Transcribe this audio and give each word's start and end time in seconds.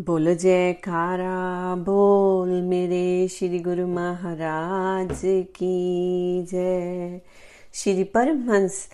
बोलो 0.00 0.34
जयकारा, 0.34 1.74
बोल 1.74 2.48
मेरे 2.48 3.28
श्री 3.28 3.58
गुरु 3.58 3.86
महाराज 3.86 5.20
की 5.24 6.42
जय। 6.42 7.20
श्री 7.74 8.04
परमहंस 8.04 8.88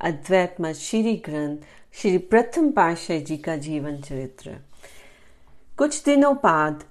अद्वैत 0.00 0.56
श्री 0.72 1.16
ग्रंथ, 1.16 1.58
श्री 1.92 2.18
प्रथम 2.18 2.70
पाशाह 2.70 3.18
जी 3.18 3.36
का 3.36 3.56
जीवन 3.56 4.00
चरित्र। 4.00 4.56
कुछ 5.78 6.04
दिनों 6.04 6.34
बाद 6.34 6.84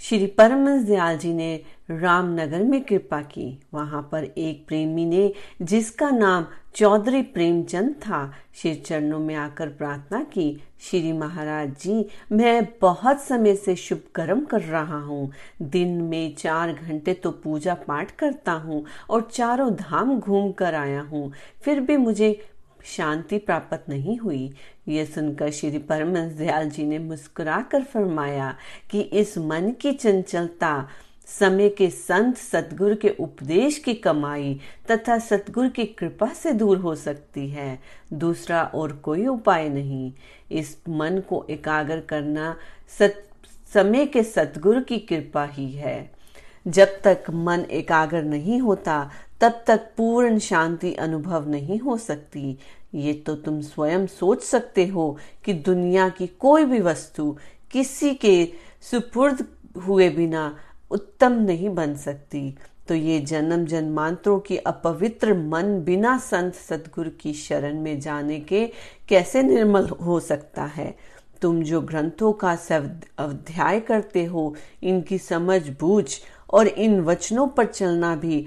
श्री 0.00 0.26
परमहंस 0.26 0.82
दयाल 0.82 1.18
जी 1.18 1.32
ने 1.34 1.54
रामनगर 1.90 2.62
में 2.62 2.84
कृपा 2.84 3.20
की। 3.22 3.60
वहाँ 3.74 4.08
पर 4.12 4.24
एक 4.24 4.66
प्रेमी 4.66 5.04
ने, 5.04 5.32
जिसका 5.62 6.10
नाम 6.10 6.46
चौधरी 6.74 7.22
प्रेमचंद 7.22 7.94
था, 7.94 8.32
श्री 8.54 8.74
चरणों 8.74 9.18
में 9.18 9.34
आकर 9.34 9.68
प्रार्थना 9.68 10.22
की, 10.22 10.62
श्री 10.80 11.12
महाराज 11.12 11.68
जी, 11.80 12.06
मैं 12.32 12.68
बहुत 12.80 13.20
समय 13.20 13.54
से 13.54 13.76
शुभ 13.76 14.00
कर्म 14.14 14.44
कर 14.44 14.60
रहा 14.60 15.00
हूँ। 15.00 15.30
दिन 15.62 15.88
में 15.88 16.34
चार 16.34 16.72
घंटे 16.72 17.14
तो 17.14 17.30
पूजा 17.30 17.74
पाठ 17.74 18.10
करता 18.10 18.52
हूँ 18.52 18.84
और 19.10 19.28
चारों 19.32 19.70
धाम 19.74 20.18
घूम 20.20 20.52
कर 20.52 20.74
आया 20.74 21.00
हूँ। 21.00 21.32
फिर 21.62 21.80
भी 21.80 21.96
मुझे 21.96 22.48
शांति 22.84 23.38
प्राप्त 23.38 23.84
नहीं 23.88 24.18
हुई। 24.18 24.54
ये 24.88 25.06
सुनकर 25.06 25.50
श्री 25.50 25.78
परमहंस 25.78 26.32
दयाल 26.32 26.70
जी 26.70 26.84
ने 26.84 26.98
मुस्कुराकर 26.98 27.82
फरमाया 27.82 28.56
कि 28.90 29.00
इस 29.00 29.38
मन 29.38 29.70
की 29.80 29.92
चंचलता, 29.92 30.88
समय 31.26 31.68
के 31.68 31.90
संत 31.90 32.36
सतगुरु 32.36 32.96
के 32.96 33.08
उपदेश 33.08 33.78
की 33.78 33.94
कमाई 33.94 34.60
तथा 34.90 35.18
सतगुरु 35.18 35.70
की 35.70 35.84
कृपा 35.84 36.26
से 36.26 36.52
दूर 36.52 36.78
हो 36.78 36.94
सकती 36.94 37.48
है। 37.48 37.78
दूसरा 38.12 38.62
और 38.62 38.92
कोई 38.92 39.26
उपाय 39.26 39.68
नहीं। 39.68 40.12
इस 40.52 40.78
मन 40.88 41.22
को 41.28 41.46
एकाग्र 41.50 42.00
करना 42.00 42.56
सत 42.98 43.24
समय 43.74 44.06
के 44.06 44.22
सतगुरु 44.22 44.80
की 44.80 44.98
कृपा 44.98 45.44
ही 45.44 45.72
है। 45.72 46.12
जब 46.66 46.88
तक 47.04 47.24
मन 47.30 47.60
एकाग्र 47.60 48.22
नहीं 48.22 48.60
होता, 48.60 49.10
तब 49.40 49.64
तक 49.66 49.90
पूर्ण 49.96 50.38
शांति 50.38 50.94
अनुभव 50.94 51.48
नहीं 51.48 51.78
हो 51.78 51.96
सकती। 51.96 52.58
ये 52.94 53.12
तो 53.12 53.34
तुम 53.34 53.60
स्वयं 53.60 54.06
सोच 54.06 54.42
सकते 54.42 54.86
हो 54.86 55.18
कि 55.44 55.52
दुनिया 55.52 56.08
की 56.08 56.26
कोई 56.26 56.64
भी 56.64 56.80
वस्तु 56.80 57.36
किसी 57.70 58.14
के 58.14 58.48
सुपुर्द 58.90 59.46
हुए 59.86 60.10
बिना 60.10 60.56
उत्तम 60.90 61.32
नहीं 61.32 61.68
बन 61.68 61.94
सकती। 61.94 62.58
तो 62.88 62.94
ये 62.94 63.20
जन्म 63.20 63.66
जन्मांतरों 63.66 64.40
की 64.40 64.56
अपवित्र 64.56 65.34
मन 65.34 65.82
बिना 65.84 66.18
संत 66.18 66.54
सदगुरु 66.54 67.10
की 67.20 67.32
शरण 67.32 67.80
में 67.80 68.00
जाने 68.00 68.40
के 68.40 68.66
कैसे 69.08 69.42
निर्मल 69.42 69.86
हो 69.86 70.20
सकता 70.20 70.64
है? 70.64 70.96
तुम 71.42 71.62
जो 71.62 71.80
ग्रंथों 71.80 72.32
का 72.32 72.52
अध्याय 73.18 73.80
करते 73.80 74.24
हो, 74.24 74.54
इनकी 74.82 75.18
समझ 75.18 75.68
बूझ 75.68 76.14
और 76.50 76.66
इन 76.66 77.00
वचनों 77.00 77.46
पर 77.46 77.66
चलना 77.66 78.16
भी 78.16 78.46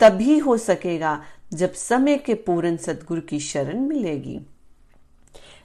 तभी 0.00 0.38
हो 0.38 0.56
सकेगा 0.56 1.20
जब 1.52 1.72
समय 1.72 2.16
के 2.16 2.34
पूर्ण 2.34 2.76
सदगुरु 2.76 3.20
की 3.20 3.40
शरण 3.40 3.80
मिलेगी। 3.80 4.38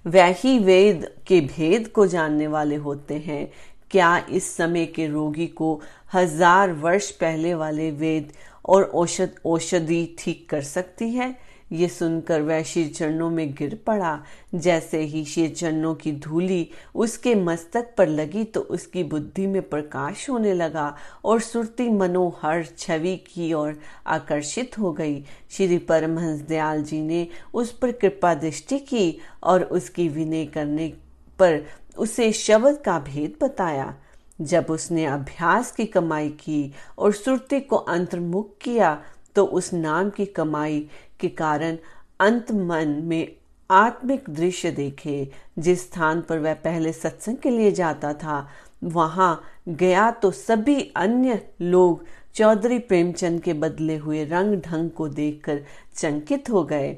वही 0.05 0.57
वेद 0.59 1.07
के 1.27 1.39
भेद 1.41 1.87
को 1.87 2.05
जानने 2.07 2.47
वाले 2.47 2.75
होते 2.75 3.17
हैं। 3.17 3.51
क्या 3.91 4.17
इस 4.29 4.55
समय 4.57 4.85
के 4.85 5.07
रोगी 5.07 5.47
को 5.47 5.81
हज़ार 6.13 6.71
वर्ष 6.73 7.09
पहले 7.11 7.53
वाले 7.53 7.89
वेद 7.91 8.31
और 8.65 8.83
औषध 8.83 9.35
औषधि 9.45 10.15
ठीक 10.19 10.49
कर 10.49 10.61
सकती 10.61 11.09
है? 11.09 11.35
ये 11.71 11.87
सुनकर 11.87 12.41
वह 12.41 12.61
श्री 12.63 12.85
चरणों 12.85 13.29
में 13.29 13.53
गिर 13.53 13.79
पड़ा। 13.87 14.19
जैसे 14.55 14.99
ही 14.99 15.23
श्री 15.25 15.47
चरणों 15.47 15.93
की 15.95 16.11
धूली 16.11 16.67
उसके 16.95 17.33
मस्तक 17.35 17.93
पर 17.97 18.07
लगी 18.07 18.43
तो 18.43 18.61
उसकी 18.61 19.03
बुद्धि 19.03 19.47
में 19.47 19.61
प्रकाश 19.61 20.29
होने 20.29 20.53
लगा 20.53 20.95
और 21.25 21.41
सुरती 21.41 21.89
मनोहर 21.89 22.65
छवि 22.77 23.15
की 23.27 23.51
ओर 23.53 23.79
आकर्षित 24.07 24.77
हो 24.79 24.91
गई। 24.91 25.23
श्री 25.51 25.77
परमहंस 25.77 26.41
दयाल 26.41 26.83
जी 26.83 27.01
ने 27.01 27.27
उस 27.53 27.71
पर 27.71 27.91
कृपा 27.91 28.33
दृष्टि 28.33 28.79
की 28.79 29.17
और 29.43 29.63
उसकी 29.63 30.07
विनय 30.09 30.45
करने 30.45 30.93
पर 31.39 31.63
उसे 31.97 32.31
शब्द 32.31 32.81
का 32.85 32.99
भेद 32.99 33.35
बताया। 33.41 33.93
जब 34.41 34.65
उसने 34.69 35.05
अभ्यास 35.05 35.71
की 35.71 35.85
कमाई 35.85 36.29
की 36.29 36.73
और 36.97 37.13
सुरती 37.13 37.59
को 37.59 37.75
अंतर्मुख 37.75 38.49
किया 38.61 39.01
तो 39.35 39.45
उस 39.45 39.73
नाम 39.73 40.09
की 40.09 40.25
कमाई 40.25 40.79
के 41.19 41.27
कारण 41.29 41.77
अंत 42.19 42.51
मन 42.51 42.99
में 43.03 43.35
आत्मिक 43.69 44.29
दृश्य 44.29 44.71
देखे। 44.71 45.31
जिस 45.59 45.81
स्थान 45.81 46.21
पर 46.21 46.39
वह 46.39 46.53
पहले 46.53 46.91
सत्संग 46.93 47.37
के 47.37 47.49
लिए 47.49 47.71
जाता 47.71 48.13
था, 48.13 48.47
वहाँ 48.83 49.41
गया 49.67 50.09
तो 50.11 50.31
सभी 50.31 50.81
अन्य 50.95 51.39
लोग 51.61 52.05
चौधरी 52.35 52.79
प्रेमचंद 52.79 53.41
के 53.41 53.53
बदले 53.53 53.95
हुए 53.97 54.23
रंग 54.25 54.61
ढंग 54.61 54.89
को 54.89 55.07
देखकर 55.07 55.63
चंकित 55.95 56.49
हो 56.49 56.63
गए। 56.63 56.95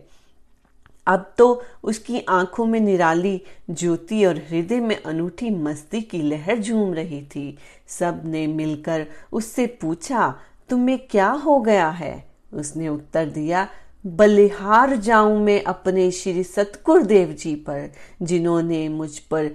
अब 1.07 1.33
तो 1.37 1.63
उसकी 1.83 2.19
आँखों 2.29 2.65
में 2.65 2.79
निराली 2.79 3.41
ज्योति 3.69 4.23
और 4.25 4.37
हृदय 4.49 4.79
में 4.79 4.95
अनूठी 5.03 5.49
मस्ती 5.49 6.01
की 6.01 6.21
लहर 6.21 6.59
झूम 6.59 6.93
रही 6.93 7.21
थी। 7.25 7.57
सबने 7.87 8.45
मिलकर 8.47 9.05
उससे 9.31 9.65
पूछा 9.81 10.33
तुम्हें 10.69 11.07
क्या 11.07 11.29
हो 11.29 11.59
गया 11.59 11.89
है? 11.89 12.27
उसने 12.53 12.89
उत्तर 12.89 13.25
दिया, 13.25 13.67
बलिहार 14.05 14.95
जाऊँ 14.95 15.39
मैं 15.39 15.63
अपने 15.63 16.11
श्री 16.11 16.43
सतगुर 16.43 17.03
देव 17.03 17.33
जी 17.33 17.55
पर, 17.55 17.91
जिन्होंने 18.21 18.89
मुझ 18.89 19.19
पर, 19.19 19.49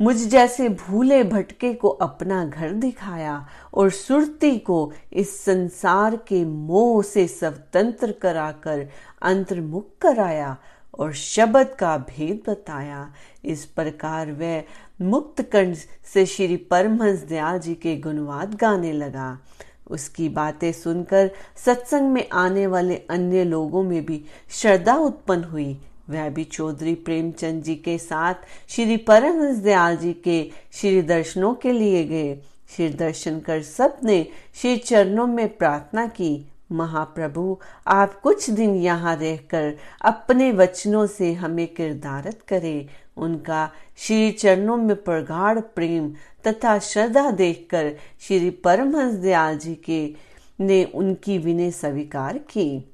मुझ 0.00 0.16
जैसे 0.16 0.68
भूले 0.68 1.24
भटके 1.24 1.74
को 1.74 1.88
अपना 1.88 2.44
घर 2.44 2.72
दिखाया 2.72 3.46
और 3.74 3.90
सुरती 3.90 4.58
को 4.58 4.92
इस 5.12 5.44
संसार 5.44 6.16
के 6.16 6.44
मोह 6.44 7.02
से 7.02 7.26
स्वतंत्र 7.28 8.12
कराकर 8.12 8.88
अंतर्मुख 9.22 9.86
कराया 10.00 10.56
और 10.98 11.12
शब्द 11.12 11.76
का 11.78 11.96
भेद 11.98 12.42
बताया। 12.48 13.12
इस 13.44 13.64
प्रकार 13.64 14.32
वह 14.32 14.62
मुक्त 15.00 15.42
कंठ 15.42 15.76
से 16.14 16.26
श्री 16.26 16.56
परमहंस 16.56 17.18
दयाल 17.18 17.58
जी 17.58 17.74
के 17.74 17.96
गुणवाद 17.96 18.54
गाने 18.54 18.92
लगा। 18.92 19.38
उसकी 19.86 20.28
बातें 20.28 20.72
सुनकर 20.72 21.30
सत्संग 21.64 22.12
में 22.12 22.28
आने 22.32 22.66
वाले 22.66 22.96
अन्य 23.10 23.44
लोगों 23.44 23.82
में 23.82 24.04
भी 24.06 24.24
श्रद्धा 24.50 24.94
उत्पन्न 24.94 25.44
हुई। 25.44 25.78
वह 26.10 26.28
भी 26.28 26.44
चौधरी 26.44 26.94
प्रेमचंद 26.94 27.62
जी 27.62 27.74
के 27.74 27.98
साथ 27.98 28.34
श्री 28.68 28.96
परमहंस 28.96 29.56
दयाल 29.56 29.96
जी 29.96 30.12
के 30.12 30.50
श्री 30.72 31.02
दर्शनों 31.02 31.54
के 31.54 31.72
लिए 31.72 32.04
गए। 32.04 32.34
श्री 32.76 32.88
दर्शन 32.88 33.40
कर 33.40 33.62
सबने 33.62 34.26
श्री 34.54 34.76
चरणों 34.76 35.26
में 35.26 35.56
प्रार्थना 35.56 36.06
की, 36.06 36.46
महाप्रभु, 36.72 37.58
आप 37.86 38.20
कुछ 38.20 38.50
दिन 38.50 38.74
यहाँ 38.74 39.16
रहकर 39.16 39.76
अपने 40.02 40.52
वचनों 40.52 41.06
से 41.06 41.32
हमें 41.32 41.66
किरदारत 41.74 42.38
करें। 42.48 42.88
उनका 43.16 43.70
श्री 43.96 44.32
चरणों 44.32 44.76
में 44.76 44.96
प्रगाढ़ 44.96 45.60
प्रेम 45.60 46.14
तथा 46.46 46.78
श्रद्धा 46.78 47.30
देखकर 47.30 47.96
श्री 48.20 48.50
परमहंस 48.50 49.14
दयाल 49.14 49.58
जी 49.58 49.74
के, 49.74 50.14
ने 50.60 50.84
उनकी 50.84 51.38
विनय 51.38 51.70
स्वीकार 51.70 52.38
की। 52.38 52.92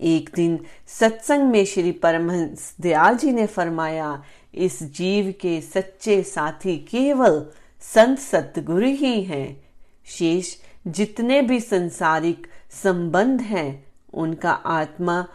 एक 0.00 0.30
दिन 0.34 0.58
सत्संग 0.86 1.50
में 1.50 1.64
श्री 1.64 1.92
परमहंस 1.92 2.74
दयाल 2.80 3.16
जी 3.16 3.32
ने 3.32 3.46
फरमाया, 3.46 4.22
इस 4.54 4.82
जीव 4.82 5.34
के 5.40 5.60
सच्चे 5.60 6.22
साथी 6.22 6.76
केवल 6.76 7.46
संत 7.80 8.18
सतगुरु 8.18 8.86
ही 8.86 9.22
हैं। 9.22 9.66
शेष 10.06 10.56
जितने 10.86 11.42
भी 11.42 11.60
संसारिक 11.60 12.46
संबंध 12.82 13.40
हैं, 13.40 13.84
उनका 14.14 14.50
आत्मा 14.50 15.26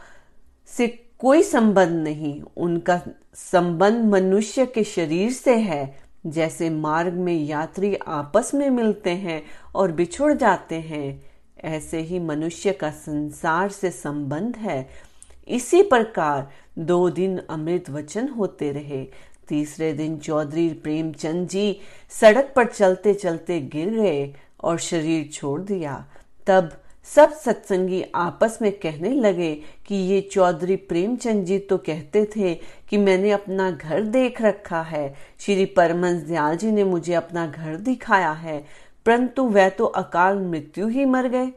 से 0.67 0.87
कोई 1.21 1.43
संबंध 1.43 2.03
नहीं। 2.03 2.41
उनका 2.57 3.01
संबंध 3.35 4.05
मनुष्य 4.05 4.65
के 4.65 4.83
शरीर 4.83 5.31
से 5.31 5.55
है। 5.55 5.95
जैसे 6.25 6.69
मार्ग 6.69 7.13
में 7.13 7.45
यात्री 7.45 7.95
आपस 7.95 8.53
में 8.53 8.69
मिलते 8.69 9.09
हैं 9.09 9.43
और 9.75 9.91
बिछुड़ 9.91 10.33
जाते 10.33 10.75
हैं, 10.75 11.23
ऐसे 11.63 11.99
ही 11.99 12.19
मनुष्य 12.19 12.71
का 12.71 12.91
संसार 12.91 13.69
से 13.69 13.91
संबंध 13.91 14.55
है। 14.55 14.89
इसी 15.47 15.81
प्रकार 15.81 16.49
दो 16.79 17.09
दिन 17.09 17.41
अमृत 17.49 17.89
वचन 17.89 18.27
होते 18.27 18.71
रहे। 18.71 19.07
तीसरे 19.47 19.93
दिन 19.93 20.17
चौधरी 20.17 20.69
प्रेमचंद 20.69 21.47
जी 21.47 21.79
सड़क 22.09 22.53
पर 22.55 22.65
चलते 22.65 23.13
चलते 23.13 23.61
गिर 23.61 23.89
गए 23.89 24.35
और 24.63 24.79
शरीर 24.79 25.29
छोड़ 25.33 25.61
दिया। 25.61 26.05
तब 26.47 26.71
सब 27.07 27.31
सत्संगी 27.33 28.03
आपस 28.15 28.57
में 28.61 28.71
कहने 28.71 29.09
लगे 29.11 29.53
कि 29.87 29.95
ये 29.95 30.19
चौधरी 30.21 30.75
प्रेमचंद 30.75 31.45
जी 31.45 31.57
तो 31.59 31.77
कहते 31.77 32.25
थे 32.35 32.53
कि 32.89 32.97
मैंने 32.97 33.31
अपना 33.31 33.69
घर 33.71 34.01
देख 34.03 34.41
रखा 34.41 34.81
है। 34.81 35.13
श्री 35.39 35.65
परमंश 35.65 36.21
दयाल 36.23 36.57
जी 36.57 36.71
ने 36.71 36.83
मुझे 36.83 37.13
अपना 37.13 37.45
घर 37.47 37.75
दिखाया 37.77 38.31
है, 38.31 38.63
परंतु 39.05 39.43
वह 39.43 39.69
तो 39.69 39.85
अकाल 39.85 40.39
मृत्यु 40.41 40.87
ही 40.87 41.05
मर 41.05 41.27
गए। 41.27 41.51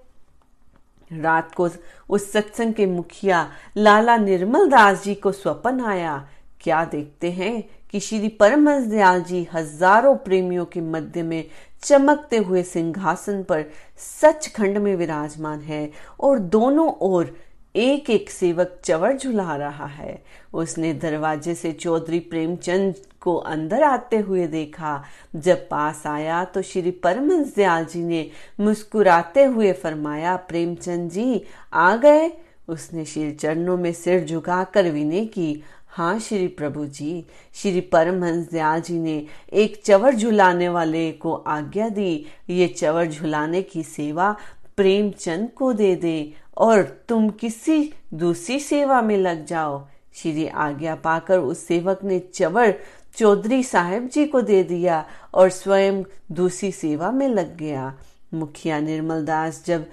रात 1.10 1.54
को 1.54 1.68
उस 2.08 2.30
सत्संग 2.32 2.74
के 2.74 2.86
मुखिया 2.86 3.48
लाला 3.76 4.16
निर्मल 4.16 4.68
दास 4.68 5.02
जी 5.04 5.14
को 5.14 5.32
स्वप्न 5.32 5.80
आया 5.80 6.16
क्या 6.64 6.84
देखते 6.84 7.30
हैं 7.30 7.62
कि 7.90 8.00
श्री 8.00 8.28
परमहंस 8.40 8.86
दयाल 8.86 9.22
जी 9.22 9.46
हज़ारों 9.52 10.14
प्रेमियों 10.16 10.64
के 10.64 10.80
मध्य 10.80 11.22
में 11.22 11.44
चमकते 11.82 12.36
हुए 12.36 12.62
सिंहासन 12.62 13.42
पर 13.42 13.64
सच 13.98 14.48
खंड 14.48 14.78
में 14.78 14.94
विराजमान 14.96 15.60
है 15.60 15.90
और 16.20 16.38
दोनों 16.38 16.92
ओर 17.02 17.34
एक 17.74 18.08
एक 18.10 18.30
सेवक 18.30 18.78
चवर 18.84 19.16
झुला 19.16 19.54
रहा 19.56 19.86
है। 19.86 20.22
उसने 20.52 20.92
दरवाजे 20.94 21.54
से 21.54 21.72
चौधरी 21.72 22.18
प्रेमचंद 22.20 22.94
को 23.20 23.34
अंदर 23.36 23.82
आते 23.82 24.18
हुए 24.18 24.46
देखा। 24.46 25.02
जब 25.36 25.68
पास 25.68 26.02
आया 26.06 26.44
तो 26.44 26.62
श्री 26.62 26.90
परमहंस 27.04 27.54
दयाल 27.56 27.84
जी 27.84 28.02
ने 28.02 28.28
मुस्कुराते 28.60 29.44
हुए 29.44 29.72
फरमाया, 29.74 30.36
प्रेमचंद 30.38 31.10
जी, 31.10 31.44
आ 31.72 31.94
गए? 31.96 32.30
उसने 32.68 33.04
श्री 33.04 33.30
चरणों 33.32 33.76
में 33.76 33.92
सिर 33.92 34.24
झुकाकर 34.24 34.90
विनय 34.90 35.24
की 35.26 35.62
हाँ 35.96 36.18
श्री 36.18 36.46
प्रभु 36.48 36.84
जी, 36.86 37.24
श्री 37.54 37.80
परमहंस 37.80 38.48
दयाल 38.50 38.80
जी 38.80 38.98
ने 38.98 39.26
एक 39.52 39.76
चवर 39.84 40.14
झुलाने 40.14 40.68
वाले 40.68 41.10
को 41.12 41.34
आज्ञा 41.34 41.88
दी। 41.88 42.26
ये 42.50 42.66
चवर 42.68 43.06
झुलाने 43.06 43.60
की 43.62 43.82
सेवा 43.82 44.30
प्रेमचंद 44.76 45.48
को 45.50 45.72
दे 45.72 45.94
दे 45.96 46.34
और 46.56 46.82
तुम 47.08 47.28
किसी 47.30 47.92
दूसरी 48.14 48.58
सेवा 48.60 49.00
में 49.02 49.16
लग 49.16 49.44
जाओ। 49.46 49.78
श्री 50.14 50.46
आज्ञा 50.46 50.94
पाकर 50.94 51.38
उस 51.38 51.66
सेवक 51.66 52.00
ने 52.04 52.18
चवर 52.18 52.74
चौधरी 53.16 53.62
साहेब 53.62 54.08
जी 54.08 54.24
को 54.26 54.40
दे 54.40 54.62
दिया 54.64 55.04
और 55.34 55.50
स्वयं 55.50 56.02
दूसरी 56.32 56.72
सेवा 56.72 57.10
में 57.10 57.28
लग 57.28 57.56
गया। 57.56 57.92
मुखिया 58.34 58.80
निर्मल 58.80 59.24
दास 59.24 59.62
जब 59.66 59.86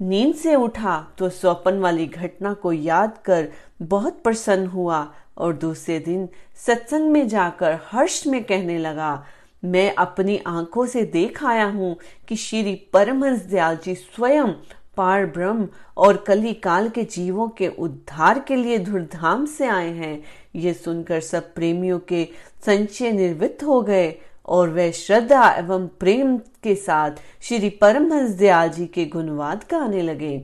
नींद 0.00 0.34
से 0.34 0.54
उठा 0.54 0.98
तो 1.18 1.28
स्वपन 1.28 1.78
वाली 1.78 2.06
घटना 2.06 2.52
को 2.54 2.72
याद 2.72 3.16
कर 3.24 3.48
बहुत 3.82 4.20
प्रसन्न 4.22 4.66
हुआ। 4.66 5.00
और 5.38 5.52
दूसरे 5.56 5.98
दिन 5.98 6.28
सत्संग 6.66 7.10
में 7.10 7.26
जाकर 7.28 7.78
हर्ष 7.90 8.26
में 8.26 8.42
कहने 8.44 8.78
लगा, 8.78 9.26
मैं 9.64 9.94
अपनी 9.94 10.36
आँखों 10.46 10.86
से 10.86 11.02
देख 11.04 11.44
आया 11.44 11.66
हूँ 11.66 11.96
कि 12.28 12.36
श्री 12.36 12.74
परमहंस 12.92 13.42
दयाल 13.42 13.78
जी 13.84 13.94
स्वयं 13.94 14.52
पार 14.96 15.26
ब्रह्म 15.26 15.68
और 15.96 16.16
कली 16.26 16.52
काल 16.54 16.88
के 16.88 17.02
जीवों 17.04 17.48
के 17.48 17.68
उद्धार 17.68 18.38
के 18.38 18.56
लिए 18.56 18.78
धुरधाम 18.78 19.44
से 19.46 19.66
आए 19.66 19.90
हैं। 19.92 20.22
ये 20.56 20.72
सुनकर 20.74 21.20
सब 21.20 21.54
प्रेमियों 21.54 21.98
के 22.08 22.24
संचय 22.66 23.12
निर्वृत्त 23.12 23.62
हो 23.64 23.80
गए 23.82 24.14
और 24.46 24.68
वे 24.68 24.90
श्रद्धा 24.92 25.48
एवं 25.50 25.86
प्रेम 26.00 26.36
के 26.62 26.74
साथ 26.74 27.20
श्री 27.42 27.70
परमहंस 27.70 28.30
दयाल 28.30 28.68
जी 28.68 28.86
के 28.86 29.04
गुणवाद 29.06 29.64
गाने 29.70 30.02
लगे। 30.02 30.36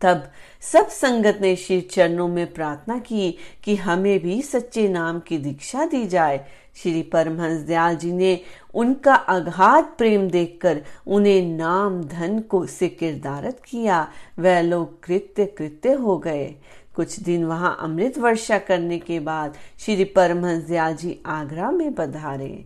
तब 0.00 0.30
सब 0.60 0.88
संगत 0.88 1.38
ने 1.40 1.56
श्री 1.56 1.80
चरणों 1.80 2.28
में 2.28 2.52
प्रार्थना 2.52 2.98
की 2.98 3.38
कि 3.64 3.76
हमें 3.76 4.18
भी 4.18 4.42
सच्चे 4.42 4.88
नाम 4.88 5.20
की 5.20 5.38
दीक्षा 5.38 5.84
दी 5.84 6.06
जाए। 6.06 6.46
श्री 6.82 7.02
परमहंस 7.02 7.60
दयाल 7.60 7.96
जी 7.96 8.12
ने 8.12 8.40
उनका 8.74 9.14
अगाध 9.14 9.84
प्रेम 9.84 10.30
देखकर 10.30 10.82
उन्हें 11.06 11.42
नाम 11.42 12.02
धन 12.04 12.40
को 12.40 12.66
से 12.66 12.88
किरदारत 12.88 13.60
किया। 13.66 14.08
वह 14.38 14.60
लोग 14.60 15.04
कृत्य 15.04 15.46
कृत्य 15.46 15.92
हो 15.92 16.18
गए। 16.18 16.54
कुछ 16.94 17.20
दिन 17.20 17.44
वहाँ 17.44 17.76
अमृत 17.80 18.18
वर्षा 18.18 18.58
करने 18.58 18.98
के 18.98 19.20
बाद 19.20 19.54
श्री 19.78 20.04
परमहंस 20.04 20.64
दयाल 20.64 20.96
जी 20.96 21.18
आगरा 21.26 21.70
में 21.70 21.92
पधारे। 21.94 22.64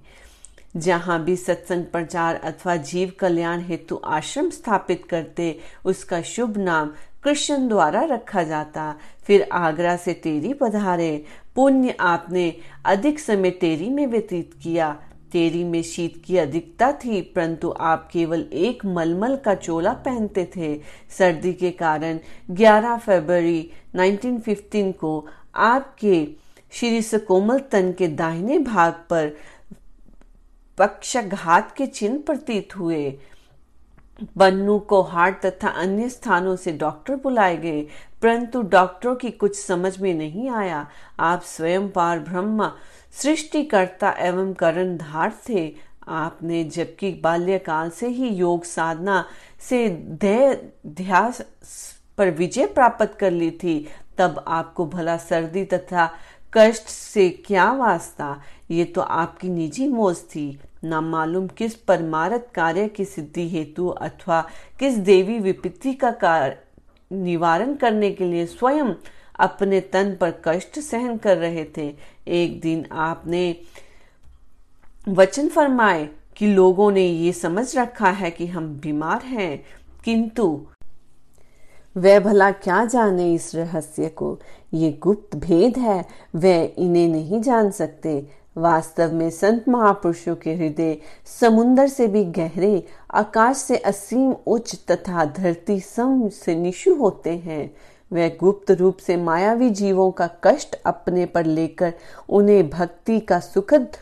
जहाँ 0.76 1.24
भी 1.24 1.36
सत्संग 1.36 1.84
प्रचार 1.84 2.34
अथवा 2.34 2.76
जीव 2.76 3.12
कल्याण 3.18 3.60
हेतु 3.60 4.00
आश्रम 4.04 4.50
स्थापित 4.50 5.04
करते, 5.10 5.58
उसका 5.84 6.22
शुभ 6.22 6.56
नाम 6.56 6.90
कृष्ण 7.24 7.68
द्वारा 7.68 8.04
रखा 8.04 8.42
जाता। 8.42 8.94
फिर 9.22 9.48
आगरा 9.52 9.96
से 9.96 10.12
टेरी 10.12 10.54
पधारे, 10.54 11.24
पुण्य 11.54 11.96
आपने 12.00 12.56
अधिक 12.84 13.20
समय 13.20 13.50
टेरी 13.50 13.88
में 13.88 14.06
व्यतीत 14.06 14.54
किया। 14.62 14.96
तेरी 15.32 15.64
में 15.64 15.82
शीत 15.82 16.22
की 16.24 16.36
अधिकता 16.36 16.92
थी, 16.92 17.20
परंतु 17.20 17.74
आप 17.80 18.08
केवल 18.12 18.46
एक 18.52 18.84
मलमल 18.84 19.36
का 19.36 19.54
चोला 19.54 19.92
पहनते 19.92 20.50
थे। 20.56 20.80
सर्दी 21.18 21.52
के 21.52 21.70
कारण 21.70 22.18
11 22.50 22.96
फरवरी 22.96 23.70
1915 23.94 24.92
को 24.92 25.28
आपके 25.54 26.28
श्री 26.72 27.02
सकोमल 27.02 27.58
तन 27.58 27.92
के 27.92 28.08
दाहिने 28.08 28.58
भाग 28.58 28.92
पर 28.92 29.36
पक्षघात 30.80 31.74
के 31.76 31.86
चिन्ह 31.86 32.18
प्रतीत 32.26 32.76
हुए। 32.76 33.18
बन्नू 34.36 34.78
को 34.78 35.00
हार्ट 35.02 35.36
तथा 35.44 35.68
अन्य 35.80 36.08
स्थानों 36.08 36.54
से 36.56 36.72
डॉक्टर 36.72 37.16
बुलाए 37.16 37.56
गए, 37.56 37.80
परंतु 38.22 38.62
डॉक्टरों 38.62 39.14
की 39.16 39.30
कुछ 39.30 39.58
समझ 39.58 39.98
में 40.00 40.12
नहीं 40.14 40.48
आया। 40.50 40.86
आप 41.20 41.42
स्वयं 41.42 41.88
पार 41.90 42.18
ब्रह्म, 42.20 42.70
सृष्टिकर्ता 43.12 44.10
एवं 44.18 44.52
कर्णधार 44.54 45.32
थे। 45.48 45.72
आपने 46.08 46.62
जबकि 46.64 47.12
बाल्यकाल 47.24 47.90
से 47.90 48.08
ही 48.08 48.28
योग 48.28 48.64
साधना 48.64 49.24
से 49.60 49.88
ध्यास 50.86 51.40
पर 52.18 52.30
विजय 52.30 52.66
प्राप्त 52.66 53.16
कर 53.20 53.30
ली 53.30 53.50
थी। 53.50 53.86
तब 54.18 54.44
आपको 54.48 54.86
भला 54.86 55.16
सर्दी 55.18 55.64
तथा 55.64 56.10
कष्ट 56.54 56.88
से 56.88 57.28
क्या 57.46 57.72
वास्ता? 57.72 58.36
ये 58.70 58.84
तो 58.84 59.00
आपकी 59.00 59.48
निजी 59.48 59.88
मौज 59.88 60.16
थी। 60.26 60.60
न 60.84 60.94
मालूम 61.04 61.46
किस 61.48 61.74
परमारत 61.74 62.48
कार्य 62.54 62.88
की 62.88 63.04
सिद्धि 63.04 63.48
हेतु 63.48 63.88
अथवा 63.88 64.40
किस 64.78 64.94
देवी 64.94 65.38
विपत्ति 65.38 65.92
का 65.94 66.10
कार्य 66.10 66.56
निवारण 67.12 67.74
करने 67.74 68.10
के 68.10 68.24
लिए 68.24 68.46
स्वयं 68.46 68.94
अपने 69.38 69.80
तन 69.80 70.16
पर 70.20 70.30
कष्ट 70.44 70.78
सहन 70.78 71.16
कर 71.16 71.36
रहे 71.36 71.64
थे। 71.76 71.94
एक 72.28 72.60
दिन 72.60 72.86
आपने 72.92 73.56
वचन 75.08 75.48
फरमाए 75.48 76.08
कि 76.36 76.46
लोगों 76.46 76.90
ने 76.92 77.06
ये 77.06 77.32
समझ 77.32 77.78
रखा 77.78 78.10
है 78.10 78.30
कि 78.30 78.46
हम 78.46 78.68
बीमार 78.74 79.22
हैं, 79.22 79.64
किंतु 80.04 80.66
वह 81.96 82.20
भला 82.20 82.50
क्या 82.50 82.84
जाने 82.84 83.32
इस 83.34 83.54
रहस्य 83.54 84.08
को? 84.08 84.38
ये 84.74 84.92
गुप्त 84.92 85.36
भेद 85.36 85.78
है, 85.78 86.04
वह 86.36 86.72
इन्हें 86.78 87.08
नहीं 87.08 87.40
जान 87.42 87.70
सकते। 87.70 88.39
वास्तव 88.60 89.12
में 89.12 89.30
संत 89.30 89.68
महापुरुषों 89.68 90.36
के 90.36 90.54
हृदय 90.54 90.96
समुन्दर 91.40 91.86
से 91.88 92.06
भी 92.06 92.24
गहरे, 92.24 92.86
आकाश 93.14 93.56
से 93.56 93.76
असीम 93.76 94.32
उच्च 94.46 94.74
तथा 94.90 95.24
धरती 95.24 95.80
सम 95.80 96.28
से 96.28 96.54
निशु 96.54 96.94
होते 96.94 97.36
हैं। 97.38 97.74
वह 98.12 98.28
गुप्त 98.28 98.70
रूप 98.70 98.96
से 98.96 99.16
मायावी 99.16 99.70
जीवों 99.70 100.10
का 100.10 100.28
कष्ट 100.44 100.74
अपने 100.86 101.26
पर 101.26 101.46
लेकर 101.46 101.94
उन्हें 102.28 102.70
भक्ति 102.70 103.20
का 103.20 103.40
सुखद 103.40 103.96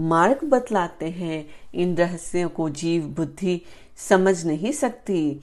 मार्ग 0.00 0.44
बतलाते 0.44 1.06
हैं। 1.10 1.46
इन 1.74 1.96
रहस्यों 1.96 2.48
को 2.48 2.68
जीव 2.70 3.06
बुद्धि 3.16 3.60
समझ 3.96 4.44
नहीं 4.46 4.72
सकती। 4.72 5.40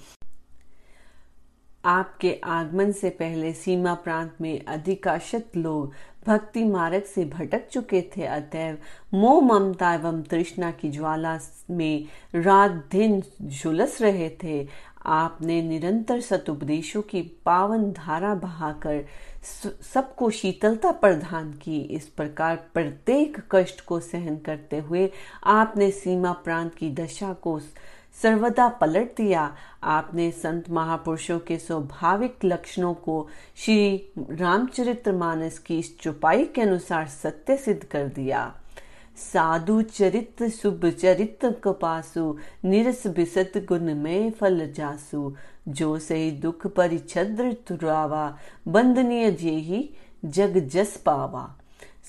आपके 1.86 2.40
आगमन 2.44 2.92
से 2.92 3.10
पहले 3.10 3.54
सीमा 3.54 3.94
प्रांत 3.94 4.34
में 4.42 4.66
अधिकांशत 4.66 5.46
लोग 5.56 5.94
भक्ति 6.28 6.64
मार्ग 6.64 7.04
से 7.04 7.26
भटक 7.26 7.68
चुके 7.68 8.02
थे 8.18 8.26
अतएव 8.26 8.78
मोह 9.14 9.42
ममता 9.42 9.94
एवं 9.94 10.22
तृष्णा 10.22 10.72
की 10.72 10.90
ज्वाला 10.90 11.40
में 11.70 12.06
रात 12.36 12.72
दिन 12.92 13.24
झुलस 13.42 14.02
रहे 14.02 14.30
थे। 14.44 14.68
आपने 15.06 15.62
निरंतर 15.62 16.22
सतुपदेशों 16.22 17.02
की 17.02 17.22
पावन 17.46 17.92
धारा 17.92 18.36
बहाकर 18.36 19.06
सबको 19.94 20.30
शीतलता 20.30 20.92
प्रदान 20.92 21.52
की। 21.54 21.80
इस 21.82 22.08
प्रकार 22.08 22.56
प्रत्येक 22.74 23.38
कष्ट 23.52 23.82
को 23.82 24.00
सहन 24.00 24.38
करते 24.38 24.78
हुए 24.80 25.10
आपने 25.44 25.92
सीमा 25.92 26.32
प्रांत 26.32 26.76
की 26.76 26.92
दशा 26.92 27.34
को 27.34 27.60
सर्वदा 28.22 28.68
पलट 28.68 29.16
दिया। 29.18 29.56
आपने 29.84 30.32
संत 30.32 30.70
महापुरुषों 30.70 31.40
के 31.40 31.58
स्वाभाविक 31.58 32.46
लक्षणों 32.46 32.94
को 32.94 33.28
श्री 33.56 34.12
रामचरित्र 34.18 35.12
मानस 35.12 35.60
की 35.60 35.80
इस 35.80 36.00
चुपाई 36.00 36.46
के 36.46 36.62
अनुसार 36.62 37.08
सत्य 37.08 37.58
सिद्ध 37.58 37.84
कर 37.84 38.08
दिया। 38.08 38.56
साधु 39.16 39.82
चरित्र, 39.82 40.50
शुभ 40.50 40.86
चरित्र 40.86 41.52
कपासु, 41.52 42.38
निरस 42.66 43.08
बिसत 43.08 43.52
गुण 43.58 43.96
में 43.96 44.32
फल 44.32 44.72
जासु। 44.72 45.36
जो 45.68 46.00
सही 46.00 46.32
दुख 46.32 46.68
परिछद्र 46.68 47.54
तुरावा 47.54 48.38
बंदनीय 48.68 49.32
जे 49.32 49.50
ही 49.50 49.94
जग 50.26 50.58
जस 50.58 50.98
पावा। 51.06 51.58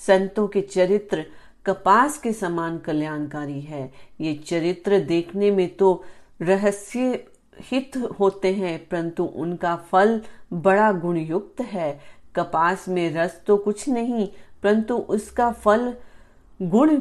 संतों 0.07 0.47
के 0.47 0.61
चरित्र 0.61 1.25
कपास 1.65 2.17
के 2.17 2.31
समान 2.33 2.77
कल्याणकारी 2.77 3.59
है। 3.61 3.91
ये 4.21 4.33
चरित्र 4.47 4.99
देखने 4.99 5.51
में 5.51 5.75
तो 5.75 6.03
रहस्य 6.41 7.23
हित 7.61 7.97
होते 8.19 8.53
हैं, 8.53 8.77
परंतु 8.89 9.23
उनका 9.23 9.75
फल 9.91 10.21
बड़ा 10.53 10.91
गुण 10.91 11.17
युक्त 11.17 11.61
है। 11.61 11.99
कपास 12.35 12.87
में 12.89 13.13
रस 13.13 13.41
तो 13.47 13.57
कुछ 13.57 13.87
नहीं, 13.89 14.27
परंतु 14.63 14.95
उसका 14.95 15.51
फल 15.51 15.93
गुण 16.59 16.99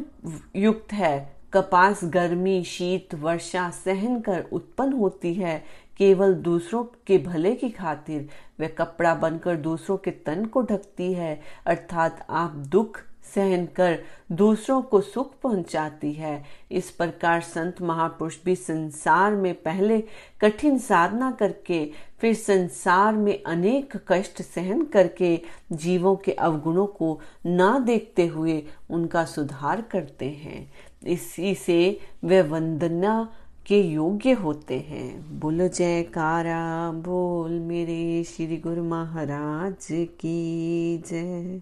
युक्त 0.56 0.92
है। 0.92 1.32
कपास 1.52 2.00
गर्मी, 2.04 2.62
शीत, 2.64 3.14
वर्षा 3.14 3.68
सहन 3.70 4.20
कर 4.20 4.44
उत्पन्न 4.52 4.92
होती 4.92 5.32
है, 5.34 5.62
केवल 5.98 6.34
दूसरों 6.34 6.84
के 7.06 7.18
भले 7.18 7.54
की 7.54 7.70
खातिर। 7.70 8.28
वह 8.60 8.68
कपड़ा 8.68 9.14
बनकर 9.14 9.56
दूसरों 9.56 9.96
के 9.96 10.10
तन 10.10 10.44
को 10.44 10.62
ढकती 10.62 11.12
है, 11.12 11.40
अर्थात 11.66 12.26
आप 12.30 12.50
दुख 12.50 13.00
सहन 13.24 13.66
कर 13.66 13.98
दूसरों 14.32 14.82
को 14.82 15.00
सुख 15.00 15.32
पहुंचाती 15.40 16.12
है। 16.12 16.44
इस 16.70 16.90
प्रकार 16.90 17.40
संत 17.40 17.82
महापुरुष 17.82 18.36
भी 18.44 18.56
संसार 18.56 19.34
में 19.34 19.54
पहले 19.54 20.00
कठिन 20.40 20.78
साधना 20.78 21.30
करके, 21.30 21.84
फिर 22.20 22.34
संसार 22.34 23.16
में 23.16 23.42
अनेक 23.42 23.96
कष्ट 24.08 24.42
सहन 24.42 24.84
करके 24.84 25.40
जीवों 25.72 26.16
के 26.16 26.32
अवगुणों 26.32 26.86
को 26.86 27.20
ना 27.46 27.78
देखते 27.78 28.26
हुए 28.26 28.62
उनका 28.90 29.24
सुधार 29.24 29.80
करते 29.80 30.30
हैं। 30.30 30.72
इसी 31.06 31.54
से 31.54 31.98
वे 32.24 32.42
वंदना 32.42 33.32
के 33.66 33.80
योग्य 33.80 34.32
होते 34.32 34.78
हैं। 34.78 35.40
बोलो, 35.40 35.68
जयकारा, 35.68 36.92
बोल 36.92 37.50
मेरे 37.60 38.24
श्री 38.24 38.56
गुरु 38.56 38.84
महाराज 38.84 39.86
की 39.90 40.98
जय। 41.06 41.60